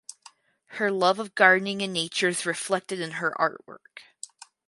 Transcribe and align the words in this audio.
Her 0.81 0.89
love 0.89 1.19
of 1.19 1.35
gardening 1.35 1.83
and 1.83 1.93
nature 1.93 2.27
is 2.29 2.43
reflected 2.43 2.99
in 2.99 3.11
her 3.11 3.35
artwork. 3.39 4.01